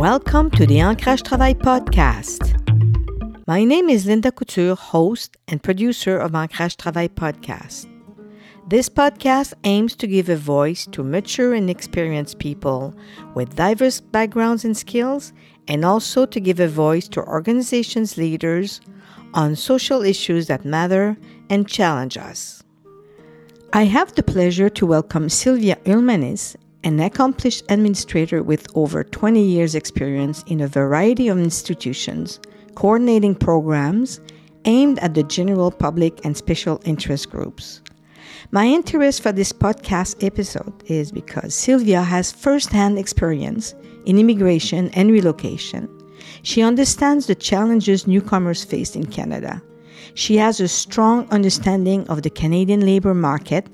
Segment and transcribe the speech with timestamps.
[0.00, 2.56] Welcome to the Ancrage Travail podcast.
[3.46, 7.86] My name is Linda Couture, host and producer of Ancrage Travail podcast.
[8.66, 12.94] This podcast aims to give a voice to mature and experienced people
[13.34, 15.34] with diverse backgrounds and skills,
[15.68, 18.80] and also to give a voice to organizations' leaders
[19.34, 21.18] on social issues that matter
[21.50, 22.62] and challenge us.
[23.74, 29.74] I have the pleasure to welcome Sylvia Ulmanis, an accomplished administrator with over 20 years'
[29.74, 32.40] experience in a variety of institutions,
[32.74, 34.20] coordinating programs
[34.64, 37.82] aimed at the general public and special interest groups.
[38.50, 43.74] My interest for this podcast episode is because Sylvia has firsthand experience
[44.06, 45.88] in immigration and relocation.
[46.42, 49.62] She understands the challenges newcomers face in Canada.
[50.14, 53.66] She has a strong understanding of the Canadian labor market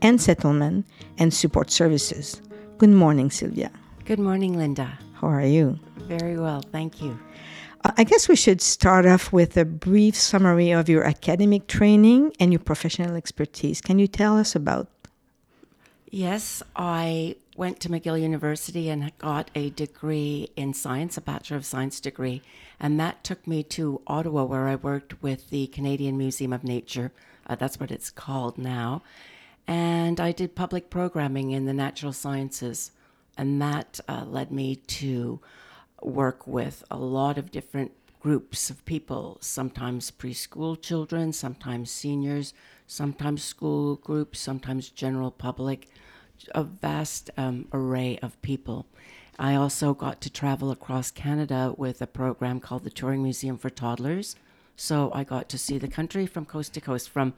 [0.00, 0.86] and settlement
[1.18, 2.40] and support services.
[2.82, 3.70] Good morning, Sylvia.
[4.06, 4.98] Good morning, Linda.
[5.14, 5.78] How are you?
[5.98, 7.16] Very well, thank you.
[7.84, 12.32] Uh, I guess we should start off with a brief summary of your academic training
[12.40, 13.80] and your professional expertise.
[13.80, 14.88] Can you tell us about?
[16.10, 21.64] Yes, I went to McGill University and got a degree in science, a Bachelor of
[21.64, 22.42] Science degree,
[22.80, 27.12] and that took me to Ottawa, where I worked with the Canadian Museum of Nature.
[27.46, 29.04] Uh, that's what it's called now.
[29.66, 32.92] And I did public programming in the natural sciences,
[33.36, 35.40] and that uh, led me to
[36.02, 42.54] work with a lot of different groups of people, sometimes preschool children, sometimes seniors,
[42.86, 45.88] sometimes school groups, sometimes general public,
[46.54, 48.86] a vast um, array of people.
[49.38, 53.70] I also got to travel across Canada with a program called the Touring Museum for
[53.70, 54.36] Toddlers.
[54.76, 57.34] So I got to see the country from coast to coast, from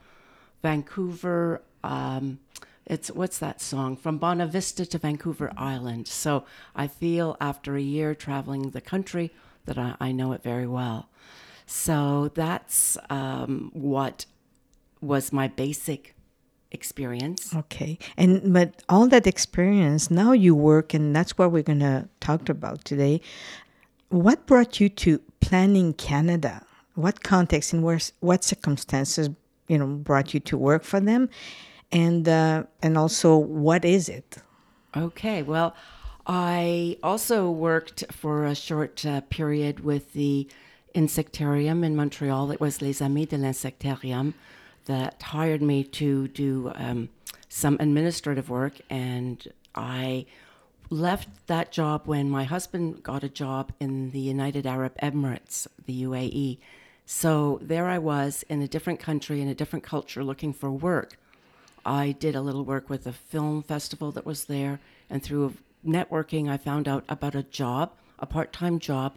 [0.62, 1.62] Vancouver.
[1.84, 2.40] Um,
[2.86, 6.06] it's what's that song from Bonavista to Vancouver Island.
[6.06, 9.32] So I feel after a year traveling the country
[9.64, 11.08] that I, I know it very well.
[11.66, 14.26] So that's um, what
[15.00, 16.14] was my basic
[16.72, 17.54] experience.
[17.54, 17.98] Okay.
[18.16, 22.48] And but all that experience, now you work and that's what we're going to talk
[22.48, 23.20] about today.
[24.10, 26.66] What brought you to planning Canada?
[26.94, 29.30] What context and where, what circumstances,
[29.68, 31.30] you know, brought you to work for them?
[31.94, 34.38] And uh, and also what is it?
[34.96, 35.42] Okay.
[35.42, 35.74] Well,
[36.26, 40.48] I also worked for a short uh, period with the
[40.94, 42.50] insectarium in Montreal.
[42.50, 44.34] It was Les Amis de l'Insectarium
[44.86, 47.08] that hired me to do um,
[47.48, 50.26] some administrative work, and I
[50.90, 56.02] left that job when my husband got a job in the United Arab Emirates, the
[56.02, 56.58] UAE.
[57.06, 61.18] So there I was in a different country, in a different culture, looking for work.
[61.84, 64.80] I did a little work with a film festival that was there,
[65.10, 65.54] and through
[65.86, 69.16] networking, I found out about a job, a part time job,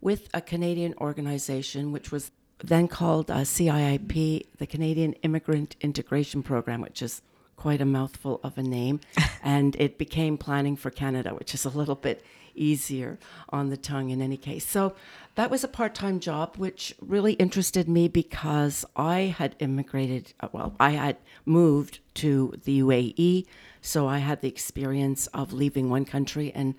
[0.00, 2.30] with a Canadian organization, which was
[2.62, 7.22] then called uh, CIIP, the Canadian Immigrant Integration Program, which is
[7.56, 9.00] quite a mouthful of a name.
[9.42, 12.24] and it became Planning for Canada, which is a little bit
[12.58, 13.18] easier
[13.50, 14.66] on the tongue in any case.
[14.66, 14.94] So
[15.34, 20.48] that was a part time job, which really interested me because I had immigrated, uh,
[20.52, 23.46] well, I had moved to the UAE.
[23.80, 26.74] So I had the experience of leaving one country and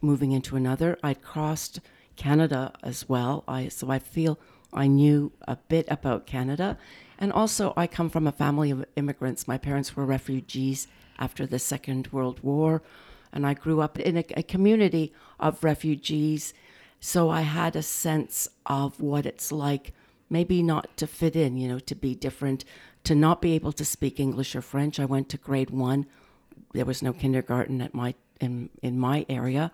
[0.00, 0.98] moving into another.
[1.02, 1.80] I'd crossed
[2.16, 3.44] Canada as well.
[3.48, 4.38] I, so I feel
[4.72, 6.78] I knew a bit about Canada.
[7.18, 9.46] And also, I come from a family of immigrants.
[9.46, 10.86] My parents were refugees
[11.18, 12.82] after the Second World War,
[13.32, 16.54] and I grew up in a, a community of refugees.
[17.00, 19.92] So I had a sense of what it's like,
[20.28, 22.64] maybe not to fit in, you know, to be different,
[23.04, 25.00] to not be able to speak English or French.
[25.00, 26.06] I went to grade one.
[26.72, 29.70] There was no kindergarten at my in in my area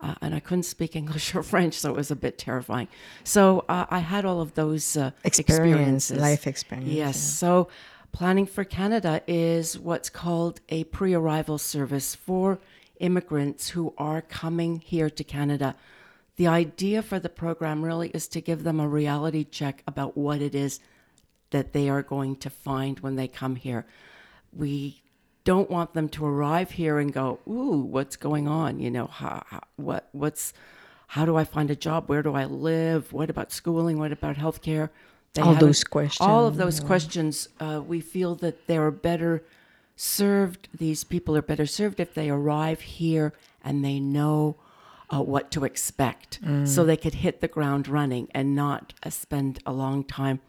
[0.00, 2.88] uh, and I couldn't speak English or French, so it was a bit terrifying.
[3.24, 6.18] So uh, I had all of those uh, experience, experiences.
[6.18, 6.90] life experience.
[6.90, 7.06] Yes.
[7.06, 7.12] Yeah.
[7.12, 7.68] So
[8.16, 12.58] Planning for Canada is what's called a pre-arrival service for
[13.00, 15.74] immigrants who are coming here to Canada.
[16.36, 20.42] The idea for the program really is to give them a reality check about what
[20.42, 20.80] it is
[21.50, 23.86] that they are going to find when they come here.
[24.52, 25.02] We
[25.44, 28.80] don't want them to arrive here and go, "Ooh, what's going on?
[28.80, 30.52] You know, how, how, what what's
[31.08, 32.08] how do I find a job?
[32.08, 33.12] Where do I live?
[33.12, 33.98] What about schooling?
[33.98, 34.90] What about healthcare?"
[35.34, 36.26] They all those questions.
[36.26, 36.86] All of those yeah.
[36.86, 37.48] questions.
[37.60, 39.44] Uh, we feel that they're better
[39.96, 40.68] served.
[40.72, 43.32] These people are better served if they arrive here
[43.64, 44.56] and they know
[45.08, 46.66] uh, what to expect, mm.
[46.66, 50.40] so they could hit the ground running and not uh, spend a long time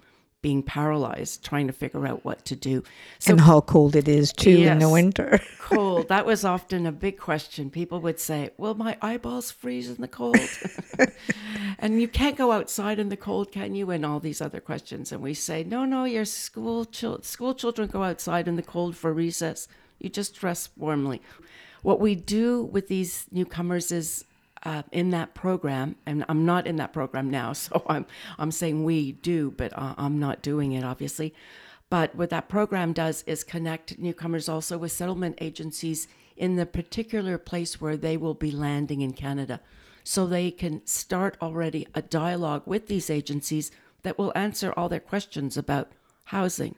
[0.41, 2.83] being paralyzed, trying to figure out what to do.
[3.19, 5.39] So and how cold it is too in the winter.
[5.59, 6.09] cold.
[6.09, 7.69] That was often a big question.
[7.69, 10.37] People would say, "Well, my eyeballs freeze in the cold,"
[11.79, 13.89] and you can't go outside in the cold, can you?
[13.89, 15.11] And all these other questions.
[15.11, 18.95] And we say, "No, no, your school chil- school children go outside in the cold
[18.95, 19.67] for recess.
[19.99, 21.21] You just dress warmly."
[21.83, 24.25] What we do with these newcomers is
[24.67, 28.05] uh, in that program, and I'm not in that program now, so I'm
[28.37, 31.33] I'm saying we do, but uh, I'm not doing it, obviously.
[31.89, 37.37] But what that program does is connect newcomers also with settlement agencies in the particular
[37.37, 39.61] place where they will be landing in Canada.
[40.03, 43.71] So they can start already a dialogue with these agencies
[44.03, 45.93] that will answer all their questions about
[46.25, 46.75] housing,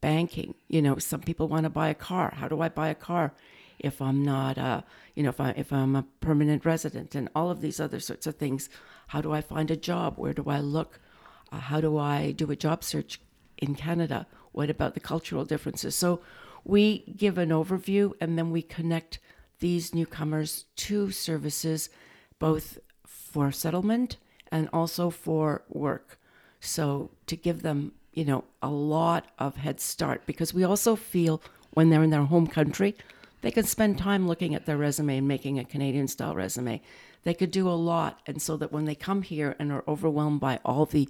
[0.00, 0.54] banking.
[0.68, 2.34] You know, some people want to buy a car.
[2.36, 3.34] How do I buy a car
[3.78, 4.82] if I'm not, uh,
[5.14, 8.26] you know, if I if I'm a permanent resident, and all of these other sorts
[8.26, 8.68] of things.
[9.08, 10.14] How do I find a job?
[10.16, 10.98] Where do I look?
[11.52, 13.20] Uh, how do I do a job search
[13.58, 14.26] in Canada?
[14.52, 15.94] What about the cultural differences?
[15.94, 16.20] So
[16.64, 19.20] we give an overview, and then we connect
[19.60, 21.88] these newcomers to services,
[22.38, 24.16] both for settlement
[24.50, 26.18] and also for work.
[26.60, 31.42] So to give them, you know, a lot of head start because we also feel
[31.72, 32.96] when they're in their home country,
[33.46, 36.82] they could spend time looking at their resume and making a Canadian style resume.
[37.22, 38.20] They could do a lot.
[38.26, 41.08] And so that when they come here and are overwhelmed by all the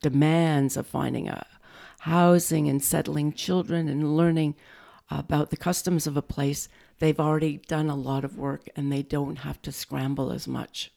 [0.00, 1.44] demands of finding a
[2.00, 4.54] housing and settling children and learning
[5.10, 6.70] about the customs of a place,
[7.00, 10.90] they've already done a lot of work and they don't have to scramble as much.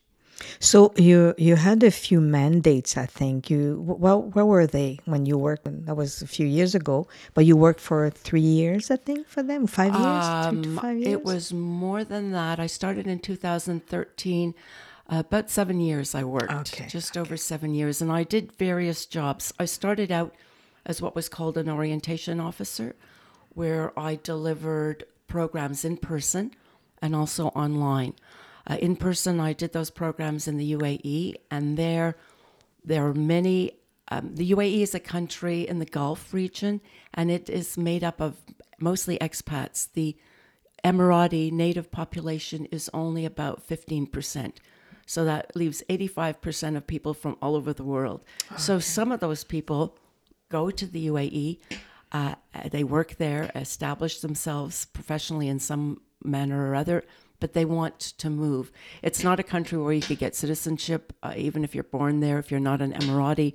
[0.60, 3.50] So you you had a few mandates, I think.
[3.50, 5.66] You well, where were they when you worked?
[5.86, 9.44] That was a few years ago, but you worked for three years, I think, for
[9.44, 9.68] them.
[9.68, 11.14] Five years, three to Um, five years.
[11.14, 12.60] It was more than that.
[12.60, 14.54] I started in 2013.
[15.10, 19.06] Uh, about seven years I worked, Okay, just over seven years, and I did various
[19.06, 19.54] jobs.
[19.58, 20.36] I started out
[20.86, 22.94] as what was called an orientation officer,
[23.54, 26.52] where I delivered programs in person
[27.02, 28.16] and also online.
[28.70, 32.18] Uh, in person, I did those programs in the UAE, and there,
[32.84, 33.72] there are many.
[34.10, 36.82] Um, the UAE is a country in the Gulf region,
[37.14, 38.38] and it is made up of
[38.80, 39.92] mostly expats.
[39.92, 40.18] The
[40.84, 44.58] Emirati native population is only about 15%.
[45.06, 48.24] So that leaves 85% of people from all over the world.
[48.58, 49.98] So some of those people
[50.50, 51.60] go to the UAE,
[52.12, 52.36] uh,
[52.72, 57.04] they work there, establish themselves professionally in some manner or other,
[57.40, 58.72] but they want to move.
[59.02, 62.40] It's not a country where you could get citizenship, uh, even if you're born there,
[62.40, 63.54] if you're not an Emirati.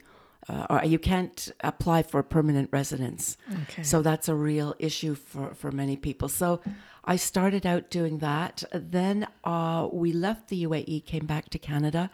[0.48, 3.36] Uh, or you can't apply for permanent residence.
[3.62, 3.84] Okay.
[3.84, 6.28] So that's a real issue for, for many people.
[6.28, 6.60] So
[7.04, 8.64] I started out doing that.
[8.72, 12.10] Then uh, we left the UAE, came back to Canada,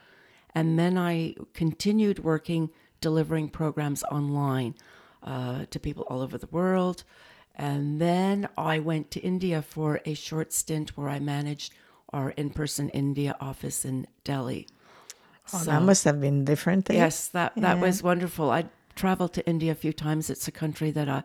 [0.54, 2.68] and then I continued working
[3.00, 4.74] delivering programs online
[5.22, 7.04] uh, to people all over the world.
[7.58, 11.72] And then I went to India for a short stint where I managed
[12.12, 14.66] our in person India office in Delhi.
[15.52, 16.88] oh, that must have been different.
[16.90, 16.94] eh?
[16.94, 17.82] Yes, that that Yeah.
[17.82, 18.50] was wonderful.
[18.50, 20.30] I traveled to India a few times.
[20.30, 21.22] It's a country that I,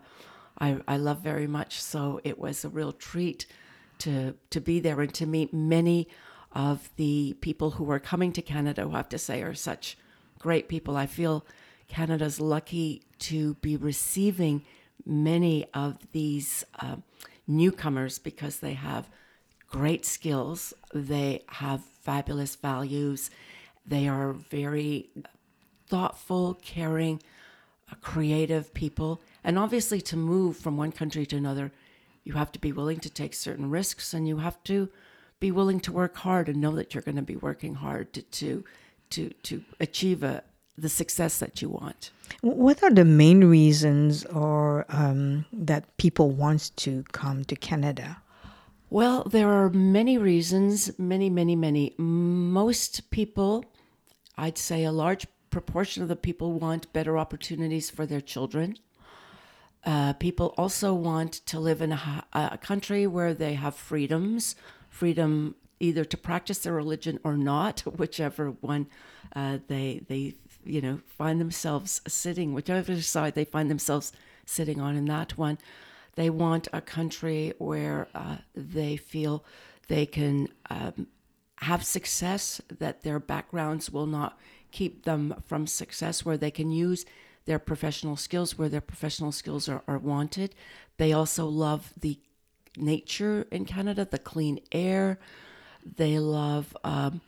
[0.59, 1.81] I I love very much.
[1.81, 3.45] So it was a real treat
[3.99, 6.07] to to be there and to meet many
[6.51, 8.81] of the people who are coming to Canada.
[8.83, 9.97] Who I have to say are such
[10.39, 10.97] great people.
[10.97, 11.45] I feel
[11.87, 14.63] Canada's lucky to be receiving
[15.05, 16.97] many of these uh,
[17.47, 19.09] newcomers because they have
[19.67, 20.73] great skills.
[20.93, 23.29] They have fabulous values.
[23.85, 25.09] They are very
[25.87, 27.21] thoughtful, caring,
[27.91, 29.21] uh, creative people.
[29.43, 31.71] And obviously, to move from one country to another,
[32.23, 34.89] you have to be willing to take certain risks and you have to
[35.39, 38.21] be willing to work hard and know that you're going to be working hard to,
[38.21, 38.63] to,
[39.09, 40.43] to, to achieve a,
[40.77, 42.11] the success that you want.
[42.41, 48.17] What are the main reasons or um, that people want to come to Canada?
[48.89, 51.95] Well, there are many reasons, many, many, many.
[51.97, 53.65] Most people,
[54.37, 58.77] I'd say a large proportion of the people want better opportunities for their children.
[59.85, 64.55] Uh, people also want to live in a, a country where they have freedoms,
[64.89, 68.87] freedom either to practice their religion or not, whichever one
[69.35, 74.11] uh, they they you know find themselves sitting, whichever side they find themselves
[74.45, 75.57] sitting on in that one.
[76.15, 79.43] They want a country where uh, they feel
[79.87, 81.07] they can um,
[81.57, 84.37] have success, that their backgrounds will not
[84.71, 87.05] keep them from success, where they can use
[87.45, 90.55] their professional skills where their professional skills are, are wanted.
[90.97, 92.19] They also love the
[92.77, 95.19] nature in Canada, the clean air.
[95.85, 97.21] They love um,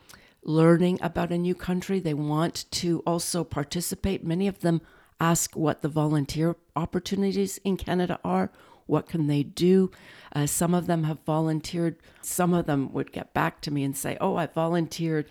[0.46, 1.98] learning about a new country.
[1.98, 4.80] They want to also participate, many of them
[5.20, 8.50] ask what the volunteer opportunities in Canada are.
[8.86, 9.90] What can they do?
[10.32, 11.96] Uh, some of them have volunteered.
[12.22, 15.28] Some of them would get back to me and say, Oh, I volunteered.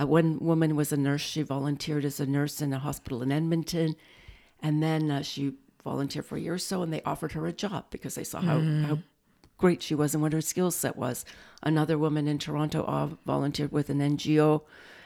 [0.00, 1.20] Uh, one woman was a nurse.
[1.20, 3.94] She volunteered as a nurse in a hospital in Edmonton.
[4.62, 5.54] And then uh, she
[5.84, 8.40] volunteered for a year or so, and they offered her a job because they saw
[8.40, 8.86] how, mm.
[8.86, 8.98] how
[9.58, 11.24] great she was and what her skill set was.
[11.62, 14.62] Another woman in Toronto uh, volunteered with an NGO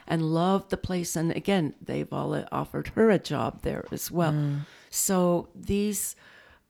[0.06, 1.14] and loved the place.
[1.14, 4.32] And again, they've all offered her a job there as well.
[4.32, 4.60] Mm.
[4.90, 6.16] So these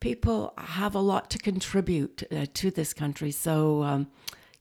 [0.00, 3.30] people have a lot to contribute uh, to this country.
[3.30, 4.08] So, um,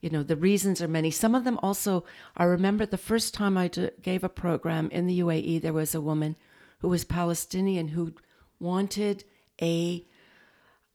[0.00, 1.10] you know, the reasons are many.
[1.10, 2.04] Some of them also,
[2.36, 5.94] I remember the first time I d- gave a program in the UAE, there was
[5.94, 6.36] a woman
[6.78, 8.14] who was Palestinian who
[8.60, 9.24] wanted
[9.60, 10.04] a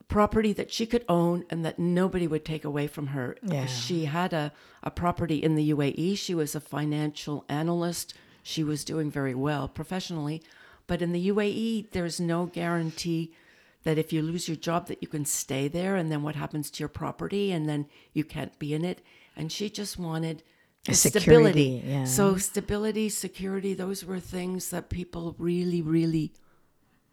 [0.08, 3.36] property that she could own and that nobody would take away from her.
[3.42, 3.66] Yeah.
[3.66, 6.18] She had a, a property in the UAE.
[6.18, 8.14] She was a financial analyst.
[8.42, 10.42] She was doing very well professionally.
[10.86, 13.32] But in the UAE, there's no guarantee
[13.84, 16.70] that if you lose your job that you can stay there and then what happens
[16.70, 19.02] to your property and then you can't be in it.
[19.36, 20.42] And she just wanted
[20.90, 21.82] stability.
[21.84, 22.04] Yeah.
[22.04, 26.32] So stability, security, those were things that people really, really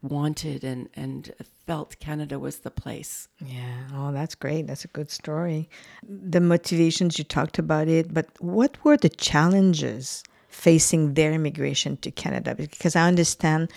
[0.01, 1.31] wanted and and
[1.67, 3.27] felt Canada was the place.
[3.39, 3.87] Yeah.
[3.93, 4.67] Oh, that's great.
[4.67, 5.69] That's a good story.
[6.03, 12.11] The motivations you talked about it, but what were the challenges facing their immigration to
[12.11, 12.55] Canada?
[12.55, 13.71] Because I understand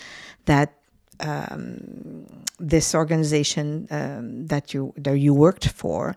[0.46, 0.74] that
[1.20, 2.26] um,
[2.58, 6.16] this organization um, that you that you worked for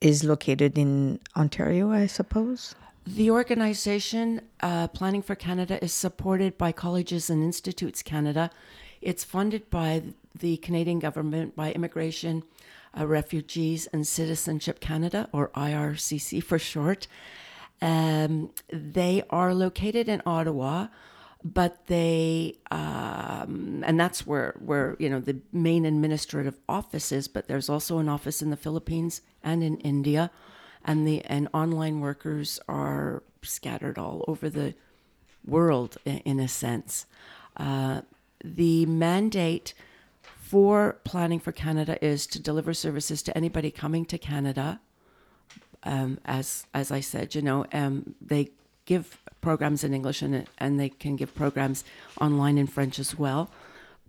[0.00, 2.74] is located in Ontario, I suppose.
[3.06, 8.50] The organization uh, Planning for Canada is supported by Colleges and Institutes Canada
[9.06, 10.02] it's funded by
[10.36, 12.42] the Canadian government, by Immigration,
[12.98, 17.06] uh, Refugees, and Citizenship Canada, or IRCC for short.
[17.80, 20.88] Um, they are located in Ottawa,
[21.44, 27.28] but they um, and that's where where you know the main administrative office is.
[27.28, 30.32] But there's also an office in the Philippines and in India,
[30.84, 34.74] and the and online workers are scattered all over the
[35.46, 37.06] world in, in a sense.
[37.56, 38.00] Uh,
[38.44, 39.74] the mandate
[40.22, 44.80] for Planning for Canada is to deliver services to anybody coming to Canada.
[45.82, 48.50] Um, as as I said, you know, um, they
[48.84, 51.84] give programs in English and and they can give programs
[52.20, 53.50] online in French as well,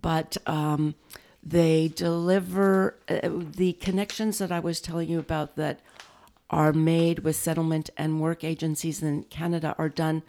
[0.00, 0.94] but um,
[1.42, 5.80] they deliver uh, the connections that I was telling you about that
[6.50, 10.22] are made with settlement and work agencies in Canada are done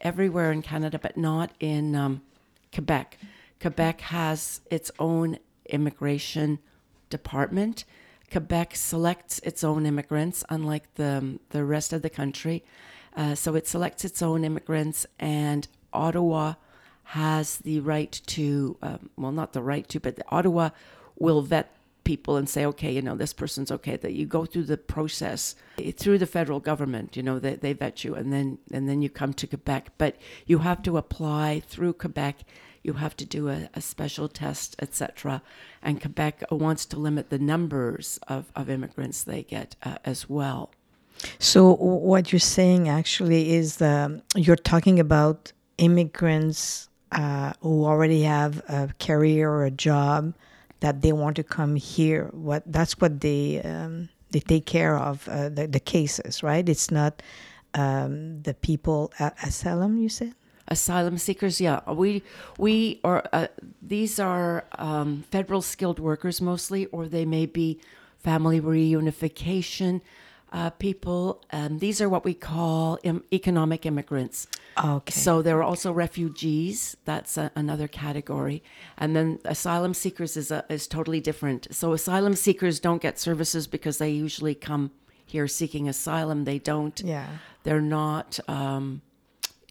[0.00, 2.22] everywhere in Canada, but not in um,
[2.72, 3.18] Quebec.
[3.60, 5.38] Quebec has its own
[5.70, 6.58] immigration
[7.10, 7.84] department.
[8.30, 12.64] Quebec selects its own immigrants, unlike the the rest of the country.
[13.16, 16.54] Uh, so it selects its own immigrants, and Ottawa
[17.10, 20.70] has the right to, um, well, not the right to, but Ottawa
[21.16, 21.75] will vet
[22.06, 23.96] people and say, okay, you know, this person's okay.
[23.96, 25.54] That you go through the process
[25.96, 27.16] through the federal government.
[27.16, 29.90] You know, they, they vet you, and then and then you come to Quebec.
[29.98, 32.44] But you have to apply through Quebec
[32.86, 35.42] you have to do a, a special test, etc.
[35.82, 40.70] And Quebec wants to limit the numbers of, of immigrants they get uh, as well.
[41.40, 48.62] So, what you're saying actually is um, you're talking about immigrants uh, who already have
[48.68, 50.34] a career or a job
[50.80, 52.30] that they want to come here.
[52.32, 56.68] What that's what they um, they take care of uh, the, the cases, right?
[56.68, 57.22] It's not
[57.74, 59.98] um, the people at asylum.
[59.98, 60.34] You said
[60.68, 61.60] asylum seekers.
[61.60, 62.22] Yeah, we
[62.58, 63.24] we are.
[63.32, 63.46] Uh,
[63.82, 67.80] these are um, federal skilled workers mostly, or they may be
[68.18, 70.00] family reunification
[70.56, 71.44] uh, people.
[71.52, 74.48] Um, these are what we call Im- economic immigrants.
[74.82, 75.12] Okay.
[75.12, 76.96] So there are also refugees.
[77.04, 78.62] That's a, another category,
[78.96, 81.68] and then asylum seekers is a, is totally different.
[81.70, 84.90] So asylum seekers don't get services because they usually come
[85.26, 86.44] here seeking asylum.
[86.44, 86.98] They don't.
[87.04, 87.28] Yeah.
[87.62, 88.40] They're not.
[88.48, 89.02] Um,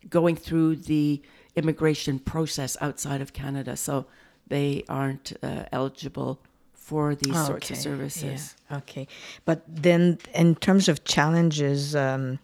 [0.08, 1.20] going through the
[1.56, 4.06] immigration process outside of Canada, so
[4.48, 6.40] they aren't uh, eligible
[6.86, 7.46] for these okay.
[7.48, 8.56] sorts of services.
[8.70, 8.78] Yeah.
[8.78, 9.08] Okay,
[9.44, 11.96] but then in terms of challenges.
[11.96, 12.40] Um,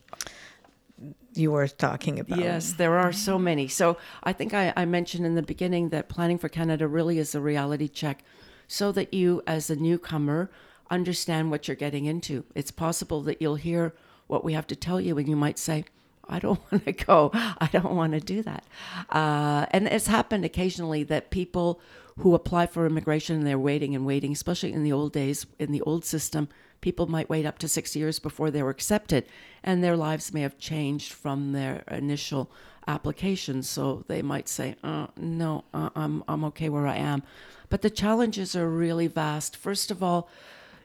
[1.34, 2.40] you were talking about.
[2.40, 3.70] Yes, there are so many.
[3.70, 7.34] So I think I, I mentioned in the beginning that Planning for Canada really is
[7.34, 8.22] a reality check
[8.68, 10.52] so that you, as a newcomer,
[10.90, 12.44] understand what you're getting into.
[12.54, 13.94] It's possible that you'll hear
[14.28, 15.86] what we have to tell you and you might say,
[16.28, 17.32] I don't want to go.
[17.34, 18.66] I don't want to do that.
[19.10, 21.80] Uh, and it's happened occasionally that people
[22.20, 25.72] who apply for immigration and they're waiting and waiting, especially in the old days, in
[25.72, 26.50] the old system,
[26.82, 29.26] people might wait up to six years before they were accepted,
[29.64, 32.52] and their lives may have changed from their initial
[32.88, 33.64] application.
[33.64, 37.24] So they might say, uh, no, uh, I'm, I'm okay where I am.
[37.70, 39.56] But the challenges are really vast.
[39.56, 40.30] First of all,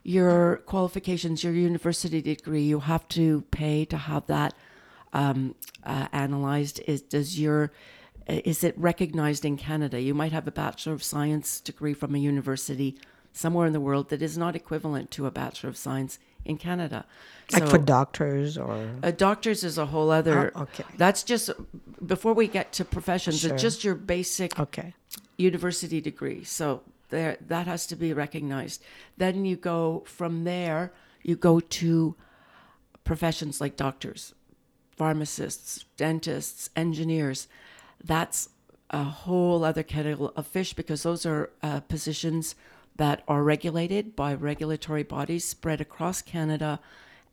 [0.03, 4.55] your qualifications, your university degree, you have to pay to have that
[5.13, 6.81] um, uh, analyzed.
[6.87, 7.73] Is does your
[8.29, 10.01] is it recognized in Canada?
[10.01, 12.97] You might have a Bachelor of Science degree from a university
[13.33, 17.05] somewhere in the world that is not equivalent to a Bachelor of Science in Canada.
[17.53, 20.53] Like so, for doctors or uh, doctors is a whole other.
[20.55, 20.85] Oh, okay.
[20.97, 21.51] That's just
[22.05, 23.41] before we get to professions.
[23.41, 23.53] Sure.
[23.53, 24.95] It's just your basic okay.
[25.37, 26.45] university degree.
[26.45, 28.83] So there, that has to be recognized.
[29.17, 30.93] Then you go from there.
[31.23, 32.17] You go to
[33.05, 34.35] professions like doctors,
[34.97, 37.49] pharmacists, dentists, engineers.
[38.03, 38.49] That's
[38.91, 42.55] a whole other kettle of fish because those are uh, positions
[42.97, 46.81] that are regulated by regulatory bodies spread across Canada,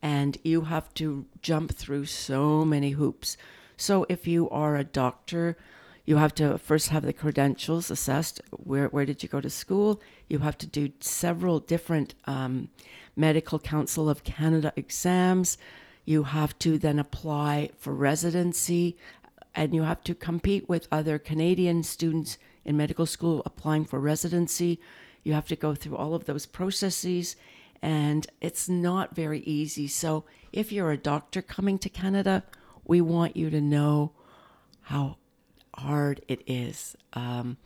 [0.02, 3.36] and you have to jump through so many hoops.
[3.76, 5.56] So, if you are a doctor,
[6.04, 8.40] you have to first have the credentials assessed.
[8.50, 10.02] Where, where did you go to school?
[10.28, 12.68] You have to do several different um,
[13.16, 15.56] Medical Council of Canada exams.
[16.04, 18.98] You have to then apply for residency,
[19.54, 24.80] and you have to compete with other Canadian students in medical school applying for residency.
[25.22, 27.36] You have to go through all of those processes,
[27.80, 29.86] and it's not very easy.
[29.86, 32.44] So, if you're a doctor coming to Canada,
[32.84, 34.12] we want you to know
[34.82, 35.16] how
[35.74, 36.96] hard it is.
[37.14, 37.56] Um,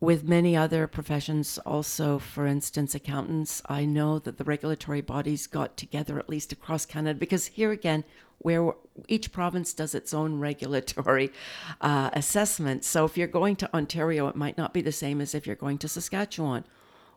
[0.00, 5.76] with many other professions, also, for instance, accountants, I know that the regulatory bodies got
[5.76, 8.04] together at least across Canada because here again,
[8.38, 8.72] where
[9.08, 11.32] each province does its own regulatory
[11.80, 12.84] uh, assessment.
[12.84, 15.56] So if you're going to Ontario, it might not be the same as if you're
[15.56, 16.64] going to Saskatchewan.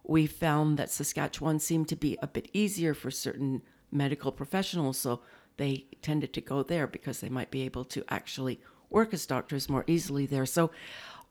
[0.04, 5.22] We found that Saskatchewan seemed to be a bit easier for certain medical professionals, so
[5.58, 9.70] they tended to go there because they might be able to actually work as doctors
[9.70, 10.46] more easily there.
[10.46, 10.72] So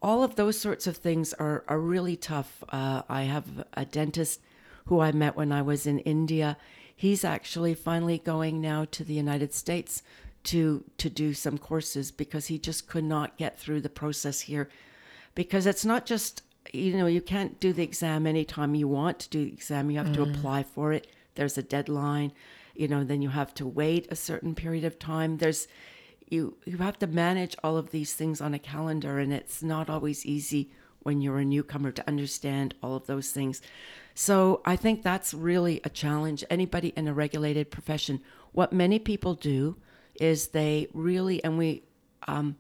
[0.03, 2.63] all of those sorts of things are, are really tough.
[2.69, 4.41] Uh, I have a dentist
[4.87, 6.57] who I met when I was in India
[6.97, 10.03] he's actually finally going now to the United States
[10.45, 14.69] to to do some courses because he just could not get through the process here.
[15.35, 19.29] Because it's not just you know you can't do the exam anytime you want to
[19.29, 19.91] do the exam.
[19.91, 20.15] You have mm.
[20.15, 21.07] to apply for it.
[21.35, 22.33] There's a deadline.
[22.75, 25.37] You know then you have to wait a certain period of time.
[25.37, 25.69] There's
[26.29, 29.91] you you have to manage all of these things on a calendar and it's not
[29.91, 30.71] always easy
[31.07, 33.63] when you're a newcomer to understand all of those things
[34.19, 36.43] so I think that's really a challenge.
[36.49, 39.77] Anybody in a regulated profession, what many people do
[40.19, 41.83] is they really, and we
[42.27, 42.57] um,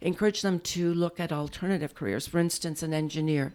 [0.00, 2.28] encourage them to look at alternative careers.
[2.28, 3.52] For instance, an engineer.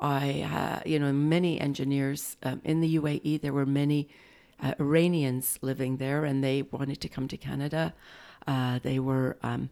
[0.00, 3.40] I, uh, you know, many engineers um, in the UAE.
[3.40, 4.08] There were many
[4.60, 7.94] uh, Iranians living there, and they wanted to come to Canada.
[8.44, 9.70] Uh, they were um,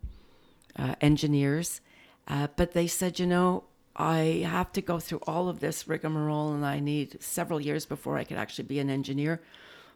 [0.78, 1.80] uh, engineers,
[2.28, 3.64] uh, but they said, you know,
[3.96, 8.16] I have to go through all of this rigmarole and I need several years before
[8.16, 9.40] I could actually be an engineer.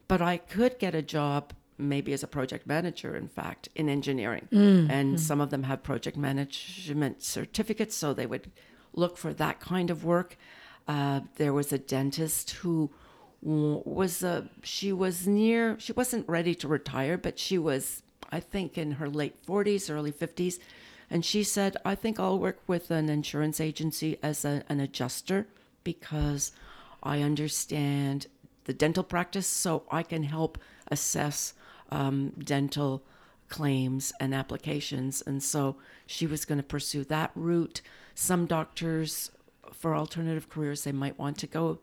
[0.07, 4.47] But I could get a job maybe as a project manager, in fact, in engineering.
[4.51, 4.89] Mm.
[4.89, 5.19] And mm.
[5.19, 8.51] some of them have project management certificates, so they would
[8.93, 10.37] look for that kind of work.
[10.87, 12.91] Uh, there was a dentist who
[13.41, 18.77] was a, she was near, she wasn't ready to retire, but she was, I think,
[18.77, 20.59] in her late 40s, early 50s
[21.09, 25.47] and she said, I think I'll work with an insurance agency as a, an adjuster
[25.83, 26.51] because
[27.03, 28.27] I understand
[28.65, 31.53] the dental practice, so I can help assess
[31.91, 33.03] um, dental
[33.47, 35.21] claims and applications.
[35.21, 35.75] And so
[36.07, 37.81] she was going to pursue that route.
[38.15, 39.31] Some doctors,
[39.71, 41.79] for alternative careers, they might want to go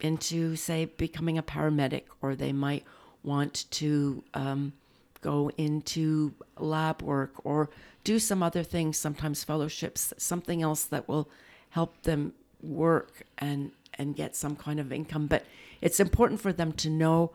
[0.00, 2.84] into, say, becoming a paramedic, or they might
[3.22, 4.74] want to um,
[5.22, 7.70] go into lab work or
[8.04, 11.28] do some other things, sometimes fellowships, something else that will
[11.70, 15.26] help them work and and get some kind of income.
[15.26, 15.44] But
[15.80, 17.32] it's important for them to know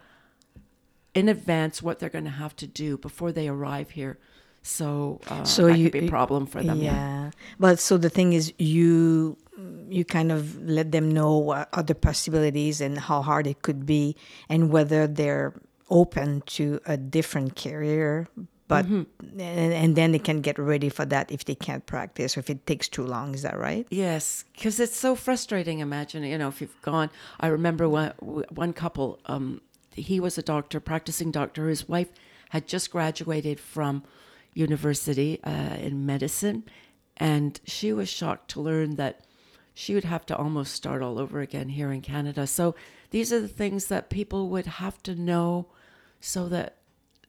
[1.14, 4.20] in advance what they're going to have to do before they arrive here.
[4.62, 6.82] So, uh, so that you, could be a problem for them.
[6.82, 6.92] Yeah.
[6.92, 7.32] yeah.
[7.60, 9.38] But so the thing is, you
[9.90, 14.16] you kind of let them know what other possibilities and how hard it could be,
[14.48, 15.54] and whether they're
[15.90, 18.28] open to a different career
[18.70, 19.04] but mm-hmm.
[19.42, 22.50] and, and, then they can get ready for that if they can't practice or if
[22.50, 23.86] it takes too long is that right?
[23.90, 27.10] Yes because it's so frustrating imagine you know if you've gone
[27.42, 28.14] i remember one,
[28.64, 29.60] one couple um,
[30.00, 31.68] he was a doctor practicing doctor.
[31.68, 32.10] His wife
[32.50, 34.04] had just graduated from
[34.54, 36.64] university uh, in medicine
[37.18, 39.26] and she was shocked to learn that
[39.74, 42.48] she would have to almost start all over again here in canada.
[42.48, 42.76] So
[43.12, 45.68] these are the things that people would have to know
[46.20, 46.78] so that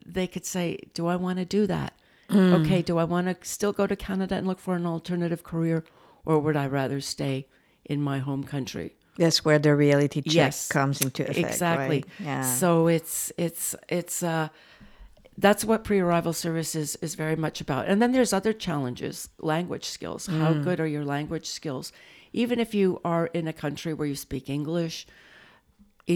[0.06, 1.92] they could say, Do I want to do that?
[2.32, 5.84] Okay, do I want to still go to Canada and look for an alternative career,
[6.24, 7.48] or would I rather stay
[7.84, 8.94] in my home country?
[9.16, 11.38] That's where the reality check Yes, comes into effect.
[11.38, 11.96] exactly.
[11.96, 12.06] right?
[12.20, 12.42] Yeah.
[12.44, 14.48] So it's it's it's uh,
[15.38, 17.86] that's what pre-arrival service is is very much about.
[17.88, 20.26] And then there's other challenges, language skills.
[20.26, 20.62] How Mm.
[20.62, 21.92] good are your language skills?
[22.32, 25.06] Even if you are in a country where you speak English,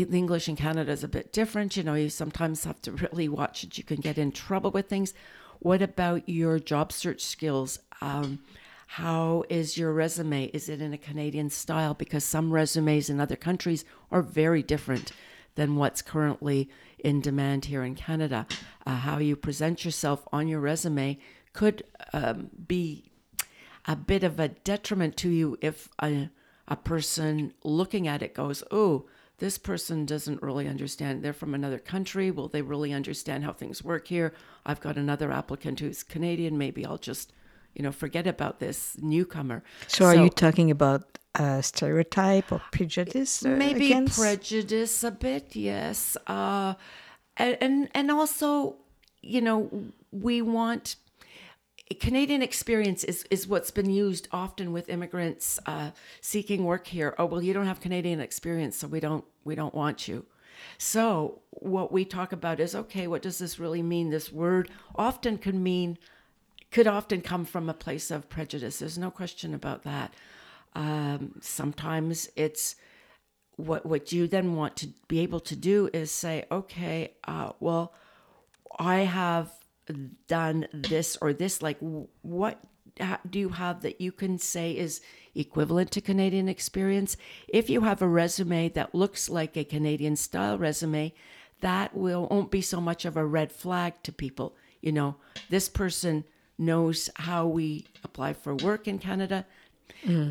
[0.02, 1.76] English in Canada is a bit different.
[1.76, 3.78] You know, you sometimes have to really watch it.
[3.78, 5.14] You can get in trouble with things.
[5.60, 7.78] What about your job search skills?
[8.00, 8.40] Um,
[8.86, 10.46] how is your resume?
[10.46, 11.94] Is it in a Canadian style?
[11.94, 15.12] Because some resumes in other countries are very different
[15.54, 18.46] than what's currently in demand here in Canada.
[18.84, 21.18] Uh, how you present yourself on your resume
[21.52, 23.10] could um, be
[23.86, 26.30] a bit of a detriment to you if a,
[26.66, 29.06] a person looking at it goes, oh,
[29.38, 31.22] this person doesn't really understand.
[31.22, 32.30] They're from another country.
[32.30, 34.32] Will they really understand how things work here?
[34.64, 36.56] I've got another applicant who's Canadian.
[36.56, 37.32] Maybe I'll just,
[37.74, 39.62] you know, forget about this newcomer.
[39.88, 43.44] so, are you talking about uh, stereotype or prejudice?
[43.44, 44.18] uh, maybe against?
[44.18, 46.74] prejudice a bit yes uh
[47.36, 48.76] and, and and also
[49.20, 49.68] you know
[50.12, 50.96] we want
[52.00, 57.14] Canadian experience is, is what's been used often with immigrants uh, seeking work here.
[57.18, 60.24] Oh well, you don't have Canadian experience, so we don't we don't want you.
[60.78, 63.06] So what we talk about is okay.
[63.06, 64.08] What does this really mean?
[64.08, 65.98] This word often can mean
[66.70, 68.78] could often come from a place of prejudice.
[68.78, 70.14] There's no question about that.
[70.74, 72.76] Um, sometimes it's
[73.56, 77.92] what what you then want to be able to do is say, okay, uh, well,
[78.78, 79.52] I have
[80.26, 81.62] done this or this.
[81.62, 81.78] Like,
[82.22, 82.62] what
[83.28, 85.00] do you have that you can say is
[85.34, 87.16] equivalent to Canadian experience?
[87.48, 91.12] If you have a resume that looks like a Canadian style resume,
[91.60, 94.56] that will won't be so much of a red flag to people.
[94.80, 95.16] You know,
[95.48, 96.24] this person
[96.58, 99.46] knows how we apply for work in Canada.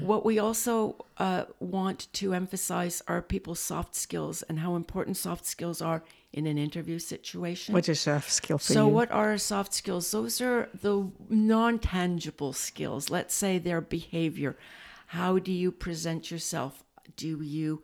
[0.01, 5.45] What we also uh, want to emphasize are people's soft skills and how important soft
[5.45, 7.73] skills are in an interview situation.
[7.73, 8.93] What's soft skill for So, you?
[8.93, 10.11] what are soft skills?
[10.11, 13.09] Those are the non tangible skills.
[13.09, 14.57] Let's say their behavior.
[15.07, 16.83] How do you present yourself?
[17.15, 17.83] Do you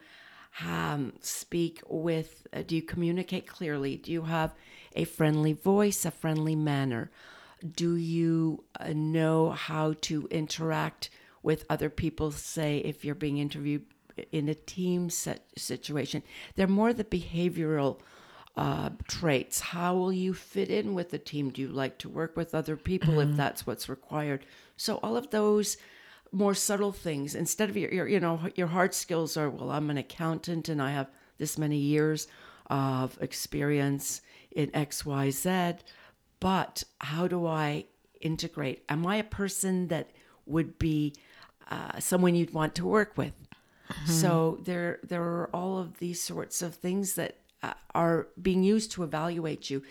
[0.65, 3.97] um, speak with, uh, do you communicate clearly?
[3.97, 4.53] Do you have
[4.95, 7.11] a friendly voice, a friendly manner?
[7.75, 11.09] Do you uh, know how to interact
[11.43, 12.31] with other people?
[12.31, 13.85] Say, if you're being interviewed
[14.31, 16.23] in a team set situation,
[16.55, 17.99] they're more the behavioral
[18.57, 19.59] uh, traits.
[19.59, 21.49] How will you fit in with the team?
[21.49, 24.45] Do you like to work with other people if that's what's required?
[24.75, 25.77] So all of those
[26.31, 29.89] more subtle things instead of your, your you know your hard skills are well I'm
[29.89, 32.27] an accountant and I have this many years
[32.67, 34.21] of experience
[34.51, 35.79] in XYZ
[36.39, 37.85] but how do I
[38.21, 40.11] integrate am I a person that
[40.45, 41.15] would be
[41.69, 43.33] uh, someone you'd want to work with
[44.05, 48.91] so there there are all of these sorts of things that uh, are being used
[48.91, 49.83] to evaluate you.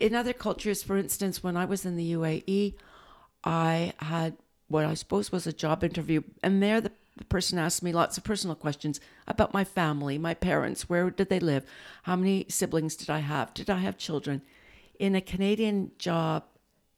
[0.00, 2.74] In other cultures, for instance, when I was in the UAE,
[3.44, 4.36] I had
[4.68, 8.16] what I suppose was a job interview, and there the, the person asked me lots
[8.16, 11.66] of personal questions about my family, my parents, where did they live,
[12.04, 14.40] how many siblings did I have, did I have children.
[14.98, 16.44] In a Canadian job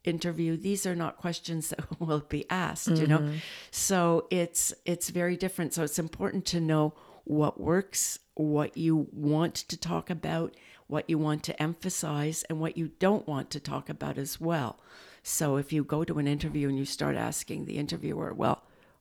[0.04, 3.18] interview these are not questions that will be asked you know?
[3.18, 3.36] Mm-hmm.
[3.70, 5.74] So it's it's very different.
[5.74, 10.54] So it's important to know what works what you want to talk about
[10.86, 14.78] what you want to emphasize and what you don't want to talk about as well.
[15.22, 18.53] So if you go to an interview and you start asking the interviewer well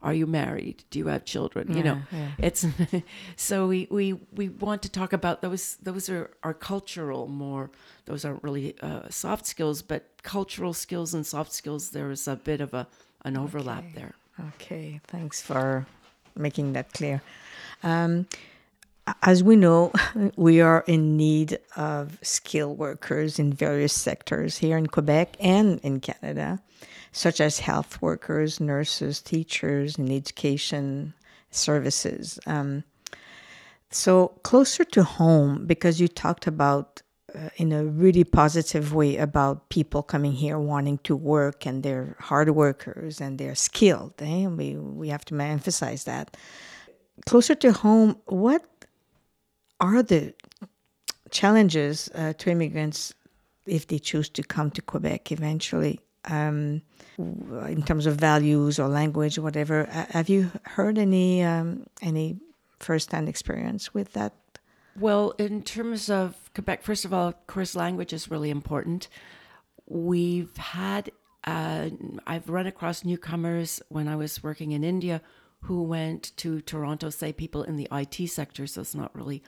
[0.03, 0.83] are you married?
[0.89, 1.75] Do you have children?
[1.75, 2.01] You know
[2.37, 2.65] it's
[3.35, 7.71] so we, we we want to talk about those those are are cultural more
[8.05, 12.35] those aren't really uh, soft skills but cultural skills and soft skills there is a
[12.35, 12.87] bit of a
[13.23, 14.15] an overlap there.
[14.55, 15.85] Okay, thanks for
[16.35, 17.21] making that clear.
[17.83, 18.27] Um,
[19.21, 19.91] as we know,
[20.35, 25.99] we are in need of skilled workers in various sectors here in Quebec and in
[25.99, 26.59] Canada,
[27.13, 31.13] such as health workers, nurses, teachers, and education
[31.51, 32.39] services.
[32.45, 32.83] Um,
[33.91, 37.03] so closer to home, because you talked about
[37.35, 42.15] uh, in a really positive way about people coming here wanting to work and they're
[42.19, 44.13] hard workers and they're skilled.
[44.19, 44.47] Eh?
[44.47, 46.35] We we have to emphasize that.
[47.27, 48.63] Closer to home, what
[49.79, 50.33] are the
[51.29, 53.13] challenges uh, to immigrants
[53.67, 55.99] if they choose to come to Quebec eventually?
[56.29, 56.81] Um,
[57.17, 62.37] in terms of values or language, or whatever, Uh, have you heard any um, any
[62.79, 64.33] first-hand experience with that?
[64.99, 69.07] Well, in terms of Quebec, first of all, of course, language is really important.
[69.87, 71.11] We've had
[71.45, 71.89] uh,
[72.25, 75.21] I've run across newcomers when I was working in India
[75.63, 79.41] who went to Toronto, say people in the IT sector, so it's not really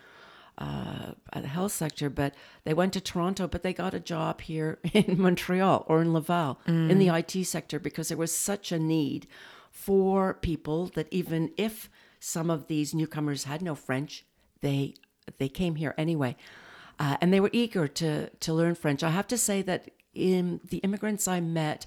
[0.58, 4.80] uh, the health sector, but they went to Toronto, but they got a job here
[4.94, 6.90] in Montreal or in Laval mm.
[6.90, 9.28] in the IT sector because there was such a need
[9.70, 11.90] for people that even if
[12.20, 14.26] some of these newcomers had no French,
[14.62, 14.96] they
[15.38, 16.36] they came here anyway,
[17.00, 19.04] uh, and they were eager to to learn French.
[19.04, 21.86] I have to say that in the immigrants I met,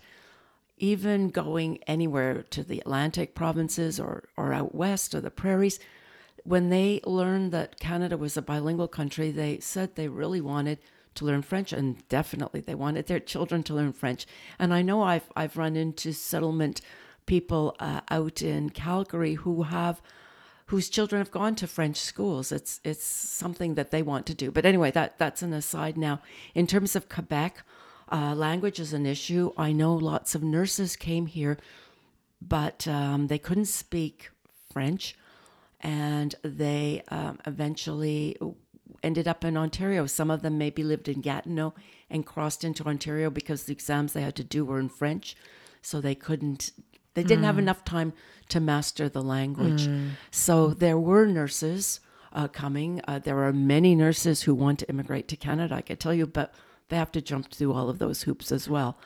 [0.77, 5.81] even going anywhere to the Atlantic provinces or or out west or the prairies,
[6.49, 10.79] when they learned that Canada was a bilingual country, they said they really wanted
[11.17, 14.27] to learn French, and definitely they wanted their children to learn French.
[14.59, 16.81] And I know I've I've run into settlement
[17.27, 20.01] people uh, out in Calgary who have
[20.67, 22.51] whose children have gone to French schools.
[22.51, 24.51] It's it's something that they want to do.
[24.51, 26.23] But anyway, that that's an aside now.
[26.55, 27.63] In terms of Quebec,
[28.11, 29.53] uh, language is an issue.
[29.59, 31.59] I know lots of nurses came here,
[32.41, 34.31] but um, they couldn't speak
[34.73, 35.15] French,
[35.81, 38.37] and they um, eventually
[39.03, 40.07] ended up in Ontario.
[40.07, 41.75] Some of them maybe lived in Gatineau
[42.11, 45.37] and crossed into Ontario because the exams they had to do were in French,
[45.83, 46.73] so they couldn't
[47.15, 47.47] they didn't mm.
[47.47, 48.13] have enough time
[48.49, 49.89] to master the language.
[49.89, 50.11] Mm.
[50.31, 52.01] So there were nurses
[52.33, 53.01] uh, coming.
[53.09, 56.27] Uh, there are many nurses who want to immigrate to Canada, I can tell you,
[56.27, 56.55] but
[56.89, 58.99] they have to jump through all of those hoops as well.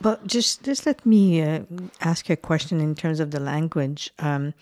[0.00, 1.64] But just just let me uh,
[2.00, 4.10] ask you a question in terms of the language.
[4.18, 4.54] Um,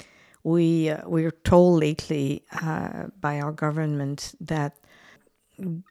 [0.44, 4.77] we uh, we are told lately uh, by our government that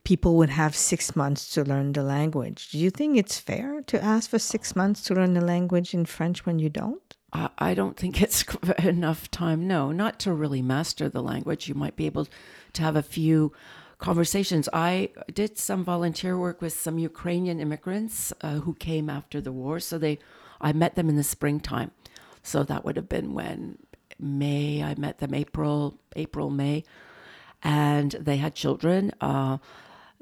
[0.04, 2.70] people would have six months to learn the language.
[2.72, 6.06] Do you think it's fair to ask for six months to learn the language in
[6.06, 7.16] French when you don't?
[7.34, 8.44] I don't think it's
[8.80, 9.68] enough time.
[9.68, 11.68] No, not to really master the language.
[11.68, 12.28] You might be able
[12.74, 13.52] to have a few
[13.98, 14.70] conversations.
[14.74, 19.80] I did some volunteer work with some Ukrainian immigrants uh, who came after the war.
[19.80, 20.20] So they,
[20.62, 21.92] I met them in the springtime.
[22.44, 23.80] So that would have been when
[24.20, 24.84] May.
[24.84, 26.84] I met them April, April, May
[27.64, 29.12] and they had children.
[29.22, 29.58] Uh,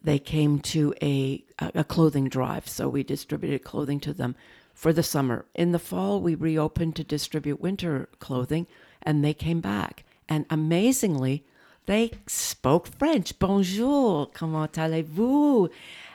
[0.01, 4.35] they came to a, a clothing drive, so we distributed clothing to them
[4.73, 5.45] for the summer.
[5.55, 8.67] In the fall, we reopened to distribute winter clothing,
[9.01, 10.03] and they came back.
[10.29, 11.43] And amazingly,
[11.85, 13.37] they spoke French.
[13.39, 15.69] Bonjour, comment allez-vous?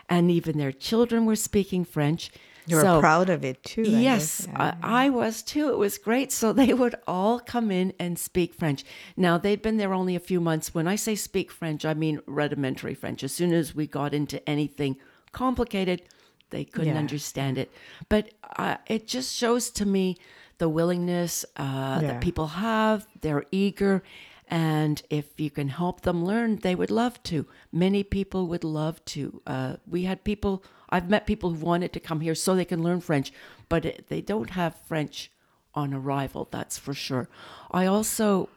[0.09, 2.31] And even their children were speaking French.
[2.67, 3.85] You were so, proud of it too.
[3.87, 4.47] I yes.
[4.55, 5.71] I, I, was too.
[5.71, 6.33] It was great.
[6.33, 8.85] So they would all come in and speak French.
[9.17, 10.75] Now they'd been there only a few months.
[10.75, 13.25] When I say speak French, I mean rudimentary French.
[13.25, 14.97] As soon as we got into anything
[15.33, 16.03] complicated,
[16.51, 16.99] they couldn't yeah.
[16.99, 17.71] understand it.
[18.09, 20.17] But uh, it just shows to me
[20.59, 22.09] the willingness uh, yeah.
[22.09, 23.07] that people have.
[23.21, 24.03] They're eager.
[24.51, 27.47] And if you can help them learn, they would love to.
[27.73, 29.41] Many people would love to.
[29.47, 32.83] Uh, we had people I've met people who wanted to come here so they can
[32.83, 33.33] learn French,
[33.69, 35.31] but it, they don't have French
[35.75, 37.29] on arrival, that's for sure.
[37.71, 38.49] I also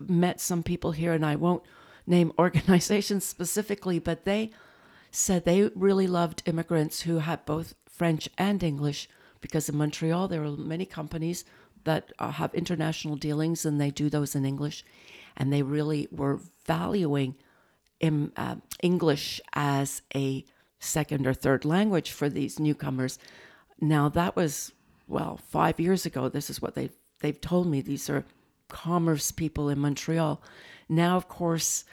[0.00, 1.62] met some people here, and I won't
[2.06, 4.50] name organizations specifically, but they
[5.10, 9.08] said they really loved immigrants who had both French and English
[9.40, 11.44] because in Montreal there are many companies
[11.84, 14.84] that uh, have international dealings and they do those in English,
[15.36, 17.36] and they really were valuing
[18.00, 20.44] in, uh, English as a
[20.78, 23.18] second or third language for these newcomers.
[23.80, 24.72] Now that was
[25.06, 26.28] well five years ago.
[26.28, 27.80] This is what they they've told me.
[27.80, 28.24] These are
[28.68, 30.42] commerce people in Montreal.
[30.88, 31.84] Now, of course,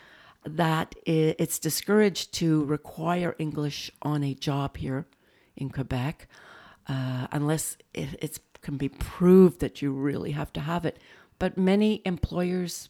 [0.46, 5.08] that it's discouraged to require English on a job here
[5.56, 6.28] in Quebec,
[6.88, 11.00] uh, unless it it's, can be proved that you really have to have it.
[11.40, 12.90] But many employers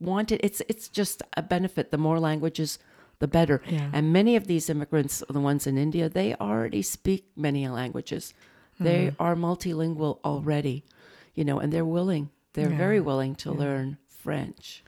[0.00, 0.40] want it.
[0.42, 1.90] It's it's just a benefit.
[1.90, 2.78] The more languages
[3.18, 3.62] the better.
[3.68, 3.90] Yeah.
[3.92, 8.34] And many of these immigrants, the ones in India, they already speak many languages.
[8.74, 8.84] Mm-hmm.
[8.84, 10.84] They are multilingual already,
[11.34, 12.30] you know, and they're willing.
[12.54, 12.76] They're yeah.
[12.76, 13.58] very willing to yeah.
[13.58, 14.82] learn French.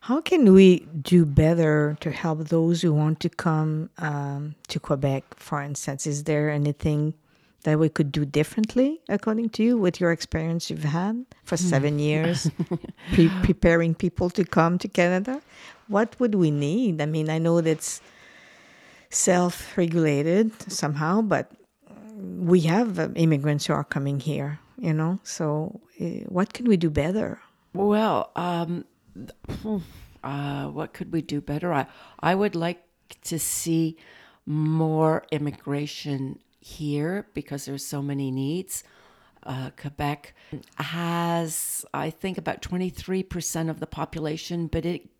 [0.00, 5.24] How can we do better to help those who want to come um, to Quebec,
[5.36, 6.06] for instance?
[6.06, 7.14] Is there anything
[7.64, 11.64] that we could do differently, according to you, with your experience you've had for hmm.
[11.64, 12.50] seven years,
[13.12, 15.42] pre- preparing people to come to Canada?
[15.88, 17.00] What would we need?
[17.00, 18.00] I mean, I know that's
[19.10, 21.50] self regulated somehow, but
[22.18, 25.18] we have uh, immigrants who are coming here, you know?
[25.22, 27.40] So, uh, what can we do better?
[27.72, 28.84] Well, um,
[30.24, 31.72] uh, what could we do better?
[31.72, 31.86] I,
[32.20, 32.82] I would like
[33.24, 33.96] to see
[34.46, 38.84] more immigration here because there's so many needs.
[39.44, 40.34] Uh, Quebec
[40.76, 45.17] has, I think, about 23% of the population, but it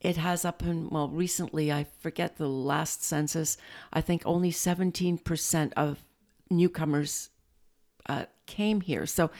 [0.00, 3.56] it has up in, well, recently, I forget the last census,
[3.92, 6.04] I think only 17% of
[6.50, 7.28] newcomers
[8.08, 9.04] uh, came here.
[9.06, 9.30] So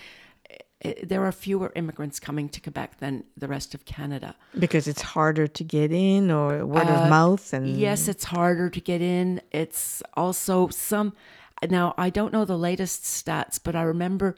[0.85, 4.37] uh, there are fewer immigrants coming to Quebec than the rest of Canada.
[4.59, 8.68] Because it's harder to get in or word Uh, of mouth and Yes, it's harder
[8.68, 9.40] to get in.
[9.51, 11.14] It's also some.
[11.68, 14.35] Now, I don't know the latest stats, but I remember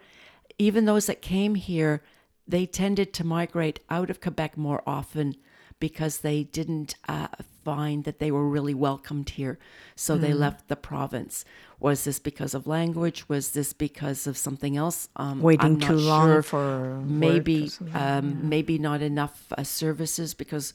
[0.59, 2.03] even those that came here,
[2.47, 5.35] they tended to migrate out of Quebec more often
[5.83, 7.27] because they didn't uh,
[7.65, 9.59] find that they were really welcomed here.
[9.97, 11.45] So they left the province.
[11.81, 13.29] Was this because of language?
[13.29, 15.09] Was this because of something else?
[15.17, 20.73] Um, waiting too long sure for maybe um, maybe not enough uh, services because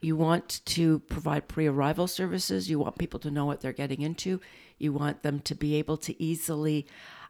[0.00, 4.40] you want to provide pre-arrival services you want people to know what they're getting into
[4.78, 6.84] you want them to be able to easily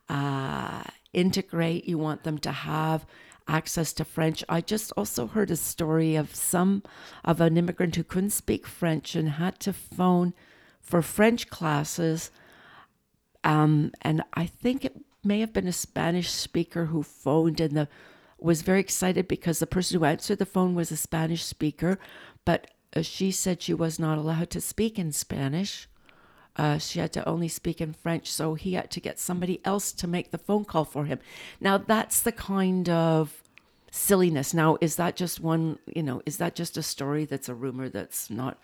[0.08, 3.04] uh, integrate you want them to have
[3.48, 6.82] access to french i just also heard a story of some
[7.24, 10.32] of an immigrant who couldn't speak french and had to phone
[10.80, 12.30] for french classes
[13.44, 17.88] um, and I think it may have been a Spanish speaker who phoned and the
[18.38, 21.96] was very excited because the person who answered the phone was a Spanish speaker,
[22.44, 25.88] but uh, she said she was not allowed to speak in Spanish.
[26.56, 29.90] Uh, she had to only speak in French, so he had to get somebody else
[29.92, 31.18] to make the phone call for him.
[31.60, 33.42] Now that's the kind of
[33.90, 34.52] silliness.
[34.54, 37.88] Now, is that just one, you know, is that just a story that's a rumor
[37.88, 38.58] that's not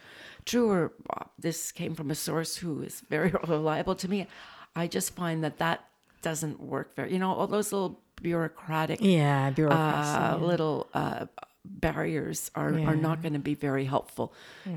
[0.44, 4.26] true or uh, this came from a source who is very reliable to me?
[4.74, 5.84] I just find that that
[6.22, 10.18] doesn't work very, you know, all those little bureaucratic yeah, bureaucracy.
[10.18, 11.26] uh, little uh,
[11.68, 14.32] barriers are, are not going to be very helpful.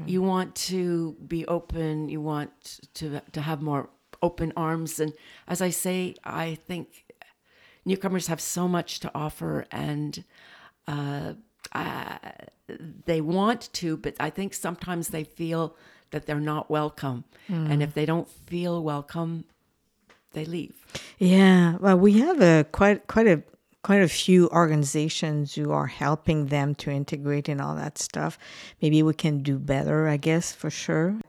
[0.05, 2.09] You want to be open.
[2.09, 3.89] You want to to have more
[4.21, 4.99] open arms.
[4.99, 5.13] And
[5.47, 7.05] as I say, I think
[7.85, 10.23] newcomers have so much to offer, and
[10.87, 11.33] uh,
[11.73, 12.17] uh,
[13.05, 15.75] they want to, but I think sometimes they feel
[16.11, 17.23] that they're not welcome.
[17.47, 19.45] And if they don't feel welcome,
[20.33, 20.75] they leave.
[21.17, 23.43] Yeah, well, we have a quite quite a
[23.83, 28.37] quite a few organizations who are helping them to integrate and all that stuff.
[28.81, 31.19] Maybe we can do better, I guess, for sure.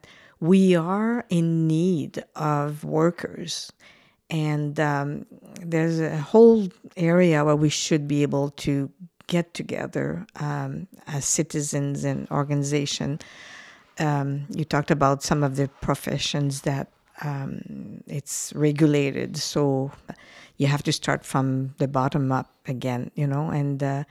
[0.41, 3.73] We are in need of workers,
[4.29, 5.27] and um,
[5.61, 8.91] there's a whole area where we should be able to
[9.29, 13.21] get together um, as citizens and organization.
[13.99, 16.91] Um, you talked about some of the professions that
[17.23, 19.91] um, it's regulated, so
[20.57, 24.05] you have to start from the bottom up again, you know, and uh,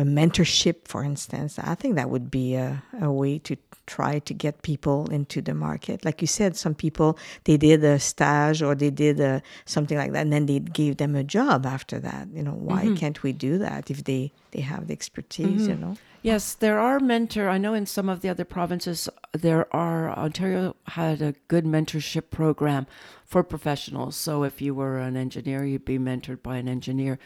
[0.00, 3.54] the mentorship, for instance, I think that would be a, a way to
[3.86, 6.06] try to get people into the market.
[6.06, 10.12] Like you said, some people they did a stage or they did a, something like
[10.12, 12.28] that, and then they gave them a job after that.
[12.32, 12.94] You know, why mm-hmm.
[12.94, 15.62] can't we do that if they they have the expertise?
[15.62, 15.70] Mm-hmm.
[15.70, 15.96] You know.
[16.22, 17.50] Yes, there are mentor.
[17.50, 20.10] I know in some of the other provinces there are.
[20.10, 22.86] Ontario had a good mentorship program
[23.26, 24.16] for professionals.
[24.16, 27.18] So if you were an engineer, you'd be mentored by an engineer.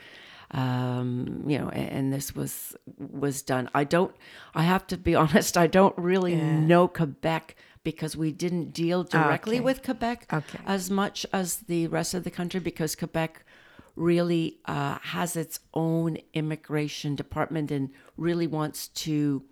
[0.50, 3.70] Um, you know, and, and this was was done.
[3.74, 4.14] I don't.
[4.54, 5.56] I have to be honest.
[5.56, 9.64] I don't really know Quebec because we didn't deal directly okay.
[9.64, 10.58] with Quebec Okay.
[10.66, 13.44] as much as the rest of the country because Quebec
[13.94, 19.42] really uh, has its own immigration department and really wants to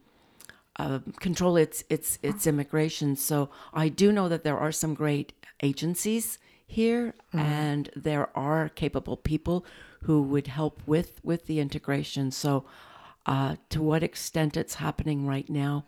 [0.77, 3.15] uh, control its its its immigration.
[3.17, 9.17] So I do know that there are some great agencies here, and there are capable
[9.19, 9.67] people
[10.03, 12.31] who would help with with the integration.
[12.31, 12.65] So
[13.27, 15.85] uh, to what extent it's happening right now,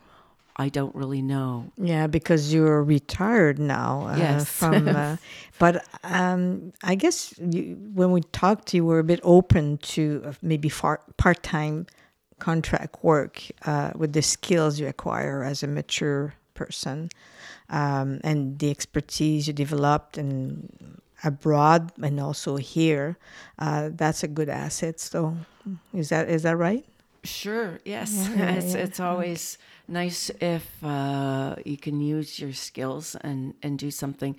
[0.56, 1.72] I don't really know.
[1.76, 4.06] Yeah, because you're retired now.
[4.08, 4.48] Uh, Yes.
[4.48, 5.16] From, uh,
[5.58, 10.22] but um, I guess you, when we talked, to you were a bit open to
[10.24, 11.86] uh, maybe far, part-time
[12.38, 17.08] contract work uh, with the skills you acquire as a mature person
[17.68, 23.16] um, and the expertise you developed and abroad and also here.
[23.58, 25.00] Uh, that's a good asset.
[25.00, 25.36] So,
[25.92, 26.84] is that is that right?
[27.24, 27.80] Sure.
[27.84, 28.30] Yes.
[28.36, 28.80] yeah, it's yeah.
[28.80, 29.58] it's always
[29.88, 34.36] nice if uh, you can use your skills and and do something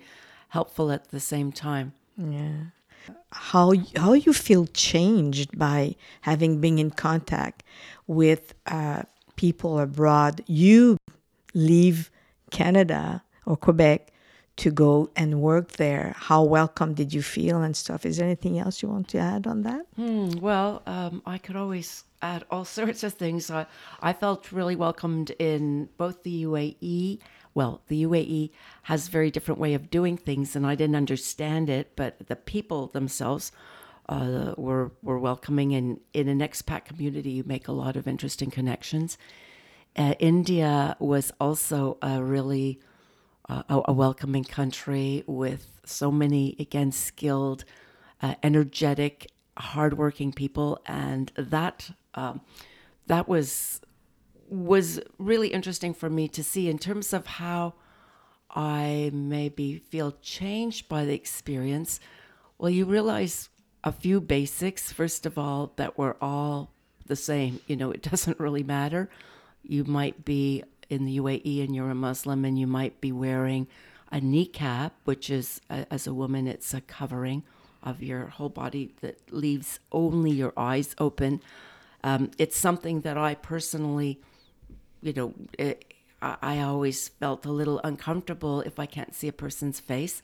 [0.48, 1.92] helpful at the same time.
[2.16, 2.72] Yeah.
[3.30, 7.62] How how you feel changed by having been in contact
[8.06, 9.02] with uh,
[9.36, 10.42] people abroad?
[10.46, 10.96] You
[11.54, 12.10] leave
[12.50, 14.12] Canada or Quebec
[14.56, 16.14] to go and work there.
[16.16, 18.06] How welcome did you feel and stuff?
[18.06, 19.86] Is there anything else you want to add on that?
[19.96, 23.50] Hmm, well, um, I could always add all sorts of things.
[23.50, 23.66] I,
[24.00, 27.20] I felt really welcomed in both the UAE.
[27.54, 28.50] Well, the UAE
[28.84, 31.92] has a very different way of doing things, and I didn't understand it.
[31.96, 33.52] But the people themselves
[34.08, 38.50] uh, were were welcoming, and in an expat community, you make a lot of interesting
[38.50, 39.18] connections.
[39.96, 42.78] Uh, India was also a really
[43.48, 47.64] a, a welcoming country with so many again skilled
[48.22, 52.40] uh, energetic, hardworking people, and that um,
[53.06, 53.80] that was
[54.48, 57.74] was really interesting for me to see in terms of how
[58.50, 62.00] I maybe feel changed by the experience.
[62.58, 63.48] Well, you realize
[63.84, 64.92] a few basics.
[64.92, 66.72] First of all, that we're all
[67.06, 67.60] the same.
[67.66, 69.10] You know, it doesn't really matter.
[69.62, 73.66] You might be in the UAE and you're a Muslim and you might be wearing
[74.12, 77.42] a niqab, which is, as a woman, it's a covering
[77.82, 81.40] of your whole body that leaves only your eyes open.
[82.04, 84.20] Um, it's something that I personally,
[85.00, 89.32] you know, it, I, I, always felt a little uncomfortable if I can't see a
[89.32, 90.22] person's face.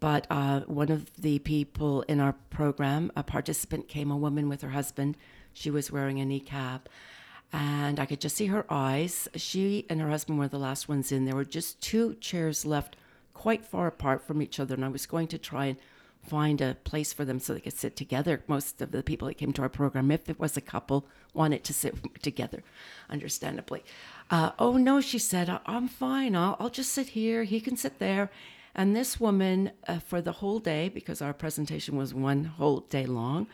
[0.00, 4.62] But uh, one of the people in our program, a participant came, a woman with
[4.62, 5.16] her husband.
[5.52, 6.82] She was wearing a niqab
[7.52, 9.28] and I could just see her eyes.
[9.34, 11.24] She and her husband were the last ones in.
[11.24, 12.96] There were just two chairs left,
[13.32, 15.78] quite far apart from each other, and I was going to try and
[16.22, 18.42] find a place for them so they could sit together.
[18.46, 21.64] Most of the people that came to our program, if it was a couple, wanted
[21.64, 22.62] to sit together,
[23.08, 23.82] understandably.
[24.30, 26.36] Uh, oh no, she said, I'm fine.
[26.36, 27.44] I'll, I'll just sit here.
[27.44, 28.30] He can sit there.
[28.74, 33.06] And this woman, uh, for the whole day, because our presentation was one whole day
[33.06, 33.46] long,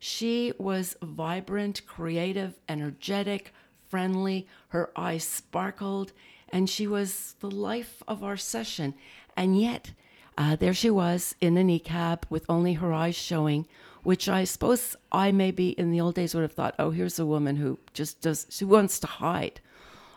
[0.00, 3.52] she was vibrant, creative, energetic,
[3.86, 4.48] friendly.
[4.68, 6.12] Her eyes sparkled,
[6.48, 8.94] and she was the life of our session.
[9.36, 9.92] And yet,
[10.38, 13.68] uh, there she was in a niqab with only her eyes showing,
[14.02, 17.26] which I suppose I maybe in the old days would have thought, oh, here's a
[17.26, 19.60] woman who just does, she wants to hide.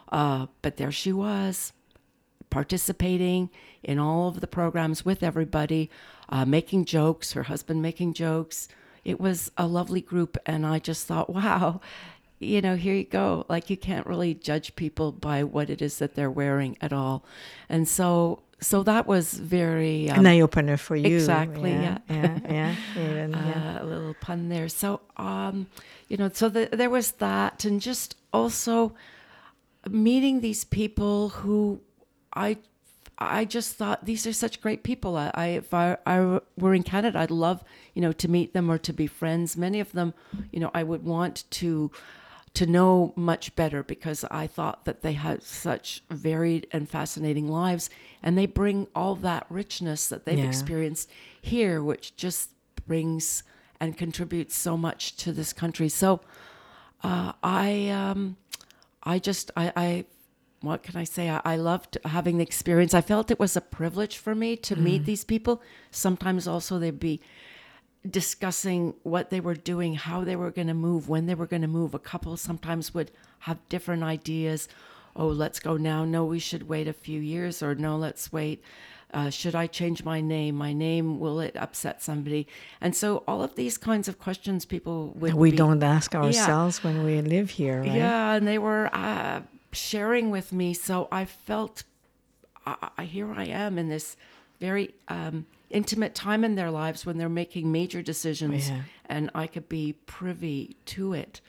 [0.09, 1.73] Uh, but there she was,
[2.49, 3.49] participating
[3.83, 5.89] in all of the programs with everybody,
[6.29, 8.69] uh, making jokes, her husband making jokes,
[9.03, 10.37] it was a lovely group.
[10.45, 11.81] And I just thought, wow,
[12.39, 13.45] you know, here you go.
[13.49, 17.25] Like you can't really judge people by what it is that they're wearing at all.
[17.69, 21.15] And so, so that was very um, an eye opener for you.
[21.15, 21.71] Exactly.
[21.71, 21.97] Yeah.
[22.09, 22.39] Yeah.
[22.43, 22.75] Yeah.
[22.95, 23.79] yeah, Even, yeah.
[23.79, 24.69] Uh, a little pun there.
[24.69, 25.67] So, um,
[26.07, 28.95] you know, so the, there was that, and just also
[29.89, 31.81] meeting these people who
[32.33, 32.57] I
[33.29, 35.17] I just thought these are such great people.
[35.17, 37.63] I, I if I, I, were in Canada, I'd love
[37.93, 39.57] you know to meet them or to be friends.
[39.57, 40.13] Many of them,
[40.51, 41.91] you know, I would want to
[42.53, 47.89] to know much better because I thought that they had such varied and fascinating lives,
[48.21, 50.45] and they bring all that richness that they've yeah.
[50.45, 51.09] experienced
[51.41, 52.49] here, which just
[52.85, 53.43] brings
[53.79, 55.89] and contributes so much to this country.
[55.89, 56.21] So,
[57.03, 58.37] uh, I um,
[59.03, 60.05] I just I, I
[60.63, 61.29] what can I say?
[61.29, 62.93] I, I, loved having the experience.
[62.93, 64.81] I felt it was a privilege for me to mm.
[64.81, 65.61] meet these people.
[65.91, 67.19] Sometimes also they'd be
[68.09, 71.61] discussing what they were doing, how they were going to move, when they were going
[71.63, 71.93] to move.
[71.93, 74.69] A couple sometimes would have different ideas.
[75.15, 76.05] Oh, let's go now.
[76.05, 78.63] No, we should wait a few years, or no, let's wait.
[79.13, 80.55] Uh, should I change my name?
[80.55, 82.47] My name will it upset somebody?
[82.81, 86.79] And so all of these kinds of questions people would we be, don't ask ourselves
[86.83, 86.91] yeah.
[86.91, 87.81] when we live here.
[87.81, 87.91] Right?
[87.91, 89.41] Yeah, and they were uh,
[89.73, 90.73] sharing with me.
[90.73, 91.83] So I felt,
[92.65, 94.15] I, I here I am in this
[94.59, 98.83] very um, intimate time in their lives when they're making major decisions, yeah.
[99.07, 101.41] and I could be privy to it.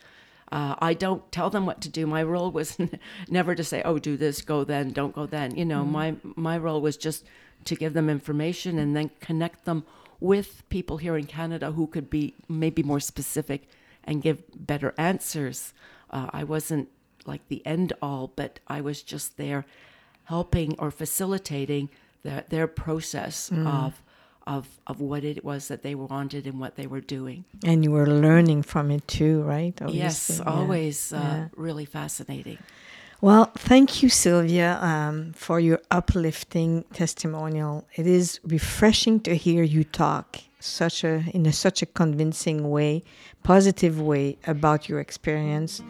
[0.51, 2.07] Uh, I don't tell them what to do.
[2.07, 2.77] My role was
[3.29, 6.17] never to say, "Oh, do this, go then, don't go then." You know, mm my
[6.37, 7.25] my role was just
[7.65, 9.85] to give them information and then connect them
[10.21, 13.69] with people here in Canada who could be maybe more specific
[14.05, 15.73] and give better answers.
[16.11, 16.89] Uh, I wasn't
[17.27, 19.65] like the end all, but I was just there
[20.25, 21.89] helping or facilitating
[22.23, 23.67] their, their process mm.
[23.67, 24.01] of
[24.47, 27.45] of of what it was that they wanted and what they were doing.
[27.65, 29.75] And you were learning from it too, right?
[29.81, 29.99] Obviously.
[29.99, 30.53] Yes, yeah.
[30.53, 31.49] always uh, yeah.
[31.57, 32.59] really fascinating.
[33.23, 37.87] Well, thank you, Sylvia, um, for your uplifting testimonial.
[37.95, 43.03] It is refreshing to hear you talk such a in a, such a convincing way,
[43.43, 45.81] positive way about your experience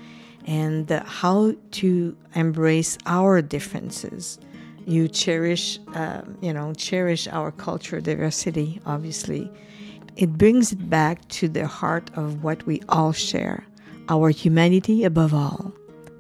[0.45, 4.39] and how to embrace our differences.
[4.87, 8.81] You cherish, uh, you know, cherish our culture diversity.
[8.85, 9.51] Obviously,
[10.17, 13.65] it brings it back to the heart of what we all share,
[14.09, 15.73] our humanity above all.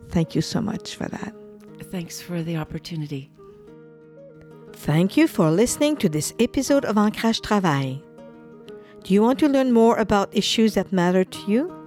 [0.08, 1.34] Thank you so much for that.
[1.90, 3.30] Thanks for the opportunity.
[4.72, 8.00] Thank you for listening to this episode of Ancrage Travail.
[9.04, 11.83] Do you want to learn more about issues that matter to you?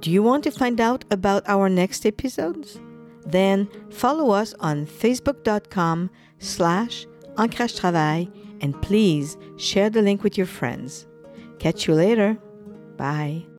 [0.00, 2.80] Do you want to find out about our next episodes?
[3.26, 8.28] Then follow us on facebook.com slash ancrage travail
[8.60, 11.06] and please share the link with your friends.
[11.58, 12.38] Catch you later.
[12.96, 13.49] Bye.